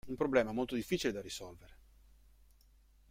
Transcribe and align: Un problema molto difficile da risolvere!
Un 0.07 0.15
problema 0.15 0.51
molto 0.51 0.73
difficile 0.73 1.13
da 1.13 1.21
risolvere! 1.21 1.77